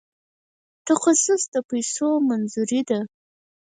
تخصیص 0.87 1.43
د 1.53 1.55
پیسو 1.69 2.09
منظوري 2.29 2.81
ده 2.89 2.99